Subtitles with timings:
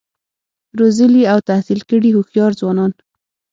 [0.79, 2.91] روزلي او تحصیل کړي هوښیار ځوانان